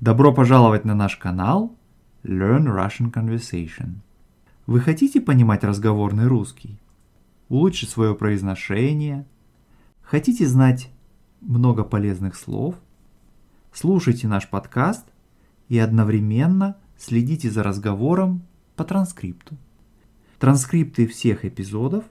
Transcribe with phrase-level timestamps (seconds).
[0.00, 1.76] Добро пожаловать на наш канал
[2.22, 3.96] Learn Russian Conversation.
[4.64, 6.80] Вы хотите понимать разговорный русский?
[7.50, 9.26] Улучшить свое произношение?
[10.00, 10.90] Хотите знать
[11.42, 12.76] много полезных слов?
[13.74, 15.04] Слушайте наш подкаст
[15.68, 18.40] и одновременно следите за разговором
[18.76, 19.58] по транскрипту.
[20.38, 22.04] Транскрипты всех эпизодов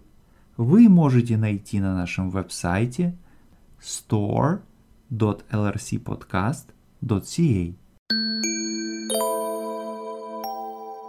[0.58, 3.18] вы можете найти на нашем веб-сайте
[7.04, 7.74] store.lrcpodcast.ca.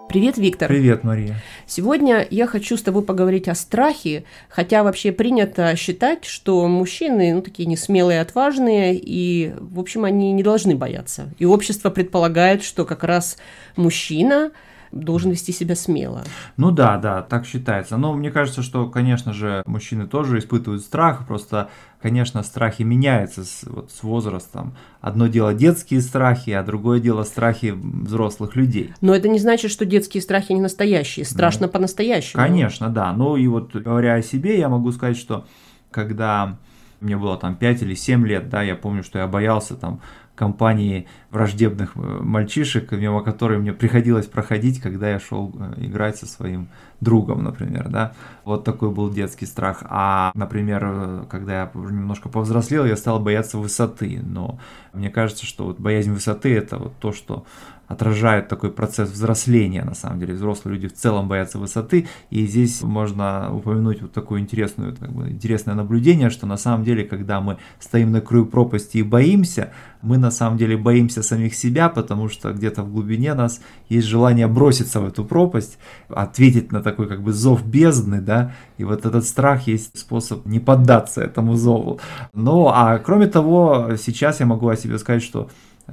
[0.09, 0.67] Привет, Виктор.
[0.67, 1.37] Привет, Мария.
[1.69, 7.43] Сегодня я хочу с тобой поговорить о страхе, хотя вообще принято считать, что мужчины, ну,
[7.43, 11.33] такие несмелые, отважные, и, в общем, они не должны бояться.
[11.39, 13.37] И общество предполагает, что как раз
[13.77, 14.51] мужчина
[14.93, 16.23] должен вести себя смело.
[16.57, 17.97] Ну да, да, так считается.
[17.97, 21.71] Но мне кажется, что, конечно же, мужчины тоже испытывают страх, просто,
[22.03, 24.75] конечно, страхи меняются с, вот, с возрастом.
[25.01, 28.93] Одно дело детские страхи, а другое дело страхи взрослых людей.
[29.01, 31.25] Но это не значит, что детские страхи не настоящие.
[31.25, 32.43] Страшно ну, по-настоящему.
[32.43, 33.13] Конечно, да.
[33.13, 35.47] Ну и вот говоря о себе, я могу сказать, что
[35.91, 36.59] когда
[37.01, 40.01] мне было там 5 или 7 лет, да, я помню, что я боялся там
[40.41, 46.27] компании враждебных э, мальчишек, мимо которой мне приходилось проходить, когда я шел э, играть со
[46.27, 46.69] своим
[47.01, 48.13] другом, например, да.
[48.45, 49.83] Вот такой был детский страх.
[49.85, 54.19] А, например, э, когда я немножко повзрослел, я стал бояться высоты.
[54.23, 54.59] Но
[54.95, 57.45] мне кажется, что вот боязнь высоты это вот то, что
[57.91, 60.35] отражает такой процесс взросления, на самом деле.
[60.35, 65.29] Взрослые люди в целом боятся высоты, и здесь можно упомянуть вот такое интересное, как бы,
[65.29, 70.19] интересное наблюдение, что на самом деле, когда мы стоим на краю пропасти и боимся, мы
[70.19, 75.01] на самом деле боимся самих себя, потому что где-то в глубине нас есть желание броситься
[75.01, 75.79] в эту пропасть,
[76.09, 80.61] ответить на такой как бы зов бездны, да, и вот этот страх есть способ не
[80.61, 82.01] поддаться этому зову.
[82.35, 85.49] Ну, а кроме того, сейчас я могу о себе сказать, что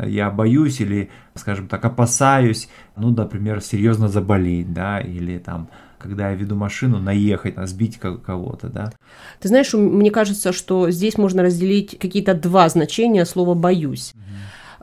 [0.05, 6.35] я боюсь или, скажем так, опасаюсь, ну, например, серьезно заболеть, да, или там когда я
[6.35, 8.93] веду машину, наехать, сбить кого-то, да.
[9.39, 14.13] Ты знаешь, мне кажется, что здесь можно разделить какие-то два значения слова «боюсь».
[14.13, 14.26] Mm-hmm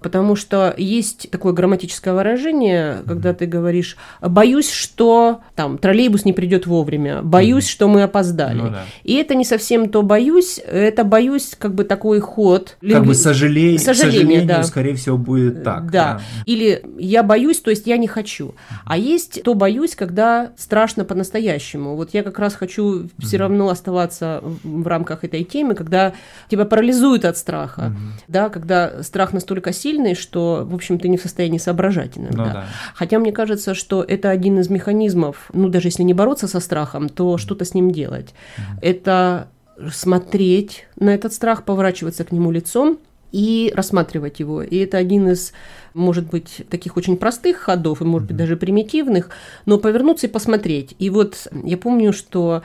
[0.04, 6.66] потому что есть такое грамматическое выражение, когда ты говоришь «боюсь, что там троллейбус не придет
[6.66, 8.58] вовремя», «боюсь, что мы опоздали».
[8.60, 8.82] Ну, да.
[9.02, 12.76] И это не совсем то «боюсь», это «боюсь» как бы такой ход.
[12.82, 13.08] Как Лингви...
[13.08, 13.78] бы сожалей...
[13.78, 14.62] сожалению, да.
[14.64, 15.90] скорее всего, будет так.
[15.90, 15.90] Да.
[15.90, 16.20] да.
[16.44, 18.54] Или «я боюсь», то есть «я не хочу».
[18.84, 21.96] А есть то «боюсь», когда страшно по-настоящему.
[21.96, 23.10] Вот я как раз хочу mm-hmm.
[23.20, 26.12] все равно оставаться в рамках этой темы, когда
[26.50, 28.24] тебя парализует от страха, mm-hmm.
[28.28, 32.44] да, когда страх настолько сильный, сильный, что, в общем, ты не в состоянии соображать иногда.
[32.44, 32.64] Ну, да.
[32.94, 37.08] Хотя мне кажется, что это один из механизмов, ну, даже если не бороться со страхом,
[37.08, 38.34] то что-то с ним делать.
[38.56, 38.78] Mm-hmm.
[38.82, 39.48] Это
[39.92, 42.98] смотреть на этот страх, поворачиваться к нему лицом
[43.32, 44.62] и рассматривать его.
[44.62, 45.52] И это один из,
[45.94, 49.30] может быть, таких очень простых ходов, и, может быть, даже примитивных,
[49.66, 50.94] но повернуться и посмотреть.
[50.98, 52.62] И вот я помню, что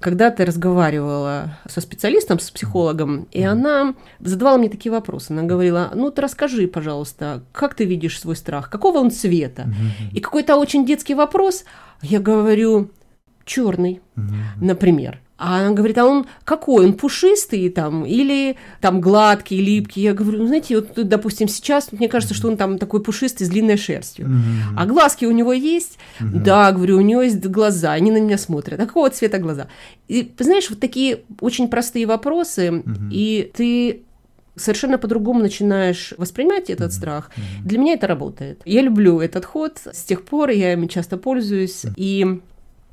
[0.00, 5.32] когда ты разговаривала со специалистом, с психологом, и она задавала мне такие вопросы.
[5.32, 9.68] Она говорила, ну ты расскажи, пожалуйста, как ты видишь свой страх, какого он цвета?
[10.12, 11.64] И какой-то очень детский вопрос,
[12.02, 12.90] я говорю,
[13.44, 14.00] черный,
[14.60, 15.20] например.
[15.38, 16.86] А она говорит, а он какой?
[16.86, 20.02] Он пушистый там или там гладкий, липкий?
[20.02, 23.50] Я говорю, ну, знаете, вот, допустим, сейчас мне кажется, что он там такой пушистый с
[23.50, 24.26] длинной шерстью.
[24.26, 24.74] Mm-hmm.
[24.78, 25.98] А глазки у него есть?
[26.20, 26.42] Mm-hmm.
[26.42, 28.80] Да, говорю, у него есть глаза, они на меня смотрят.
[28.80, 29.68] А какого цвета глаза?
[30.08, 33.08] И знаешь, вот такие очень простые вопросы, mm-hmm.
[33.10, 34.02] и ты
[34.56, 36.94] совершенно по-другому начинаешь воспринимать этот mm-hmm.
[36.94, 37.30] страх.
[37.36, 37.66] Mm-hmm.
[37.66, 38.62] Для меня это работает.
[38.64, 41.94] Я люблю этот ход, с тех пор я им часто пользуюсь, mm-hmm.
[41.96, 42.40] и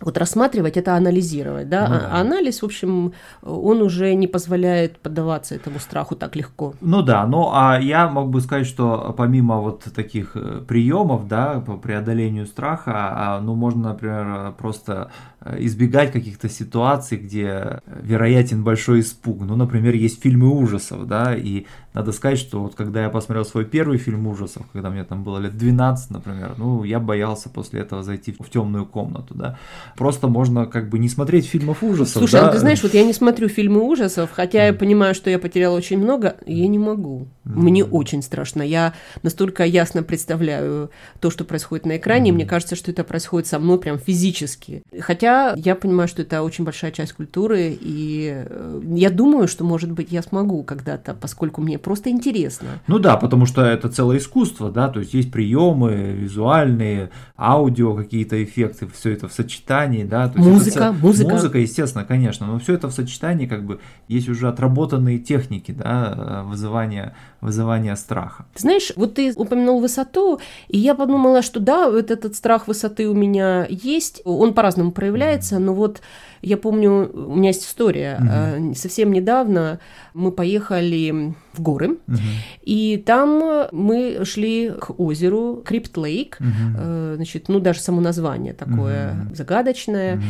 [0.01, 1.87] вот рассматривать это анализировать, да?
[1.87, 2.09] Ну, да.
[2.11, 6.73] А анализ, в общем, он уже не позволяет поддаваться этому страху так легко.
[6.81, 11.61] Ну да, ну а я мог бы сказать, что помимо вот таких э, приемов, да,
[11.65, 15.11] по преодолению страха, а, ну можно, например, просто
[15.59, 19.41] избегать каких-то ситуаций, где вероятен большой испуг.
[19.41, 23.65] Ну, например, есть фильмы ужасов, да, и надо сказать, что вот когда я посмотрел свой
[23.65, 28.03] первый фильм ужасов, когда мне там было лет 12, например, ну, я боялся после этого
[28.03, 29.59] зайти в темную комнату, да.
[29.95, 32.49] Просто можно как бы не смотреть фильмов ужасов, Слушай, да?
[32.49, 35.75] а ты знаешь, вот я не смотрю фильмы ужасов, хотя я понимаю, что я потеряла
[35.77, 37.27] очень много, я не могу.
[37.43, 38.63] Мне очень страшно.
[38.63, 40.89] Я настолько ясно представляю
[41.19, 44.81] то, что происходит на экране, и мне кажется, что это происходит со мной прям физически.
[44.99, 49.91] Хотя я понимаю, что это очень большая часть культуры, и э, я думаю, что, может
[49.91, 52.67] быть, я смогу когда-то, поскольку мне просто интересно.
[52.87, 58.43] Ну да, потому что это целое искусство, да, то есть есть приемы визуальные, аудио, какие-то
[58.43, 60.29] эффекты, все это в сочетании, да.
[60.29, 61.33] То есть музыка, это, музыка.
[61.33, 66.43] Музыка, естественно, конечно, но все это в сочетании, как бы, есть уже отработанные техники, да,
[66.45, 68.45] вызывания, вызывания страха.
[68.53, 73.07] Ты знаешь, вот ты упомянул высоту, и я подумала, что да, вот этот страх высоты
[73.09, 75.22] у меня есть, он по-разному проявляется,
[75.59, 76.01] но вот
[76.41, 78.19] я помню, у меня есть история.
[78.59, 78.75] Угу.
[78.75, 79.79] Совсем недавно
[80.13, 82.17] мы поехали в горы, угу.
[82.63, 86.37] и там мы шли к озеру Крипт Лейк.
[86.39, 87.15] Угу.
[87.15, 89.35] Значит, ну даже само название такое угу.
[89.35, 90.15] загадочное.
[90.15, 90.23] Угу.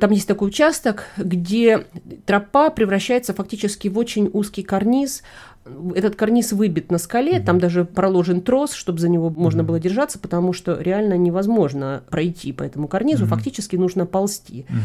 [0.00, 1.86] Там есть такой участок, где
[2.24, 5.22] тропа превращается фактически в очень узкий карниз,
[5.94, 7.44] этот карниз выбит на скале, mm-hmm.
[7.44, 9.64] там даже проложен трос, чтобы за него можно mm-hmm.
[9.64, 13.28] было держаться, потому что реально невозможно пройти по этому карнизу, mm-hmm.
[13.28, 14.66] фактически нужно ползти.
[14.68, 14.76] Mm-hmm.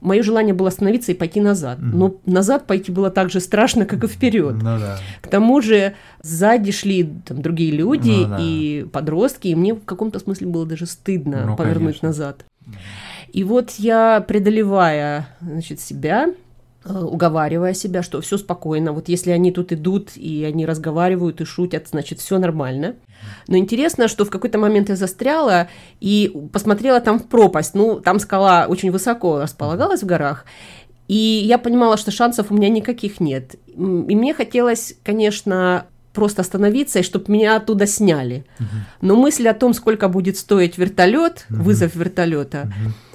[0.00, 1.96] Мое желание было остановиться и пойти назад, mm-hmm.
[1.96, 4.54] но назад пойти было так же страшно, как и вперед.
[4.56, 4.98] Ну, да.
[5.22, 8.38] К тому же сзади шли там другие люди ну, да.
[8.40, 12.08] и подростки, и мне в каком-то смысле было даже стыдно ну, повернуть конечно.
[12.08, 12.44] назад.
[13.32, 16.28] И вот я, преодолевая значит, себя,
[16.84, 21.88] уговаривая себя, что все спокойно, вот если они тут идут и они разговаривают и шутят,
[21.88, 22.96] значит, все нормально.
[23.48, 25.68] Но интересно, что в какой-то момент я застряла
[26.00, 27.74] и посмотрела там в пропасть.
[27.74, 30.44] Ну, там скала очень высоко располагалась в горах,
[31.08, 33.56] и я понимала, что шансов у меня никаких нет.
[33.66, 38.46] И мне хотелось, конечно, просто остановиться, и чтобы меня оттуда сняли.
[39.00, 42.72] Но мысль о том, сколько будет стоить вертолет, вызов вертолета,